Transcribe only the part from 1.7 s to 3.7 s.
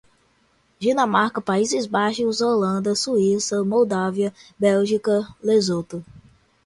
Baixos, Holanda, Suíça,